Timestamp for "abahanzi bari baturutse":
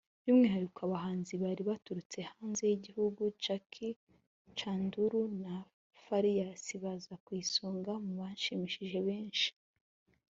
0.87-2.19